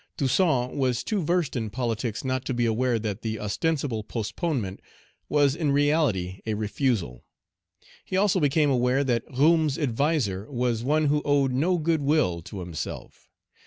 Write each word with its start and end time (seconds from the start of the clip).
Toussaint 0.17 0.73
was 0.75 1.03
too 1.03 1.21
versed 1.21 1.55
in 1.55 1.69
politics 1.69 2.23
not 2.23 2.43
to 2.45 2.55
be 2.55 2.65
aware 2.65 2.97
that 2.97 3.21
the 3.21 3.39
ostensible 3.39 4.03
postponement 4.03 4.81
was 5.29 5.55
in 5.55 5.71
reality 5.71 6.41
a 6.47 6.55
refusal. 6.55 7.23
He 8.03 8.17
also 8.17 8.39
became 8.39 8.71
aware 8.71 9.03
that 9.03 9.27
Roume's 9.27 9.77
adviser 9.77 10.49
was 10.51 10.83
one 10.83 11.05
who 11.05 11.21
owed 11.23 11.51
no 11.51 11.77
good 11.77 12.01
will 12.01 12.41
to 12.41 12.61
himself. 12.61 13.29